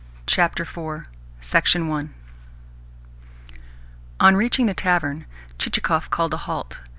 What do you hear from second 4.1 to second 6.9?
On reaching the tavern, Chichikov called a halt.